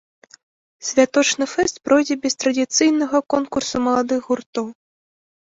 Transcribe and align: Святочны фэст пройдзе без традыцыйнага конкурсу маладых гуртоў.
Святочны 0.87 1.47
фэст 1.51 1.75
пройдзе 1.89 2.17
без 2.23 2.33
традыцыйнага 2.45 3.17
конкурсу 3.35 3.75
маладых 3.91 4.19
гуртоў. 4.33 4.67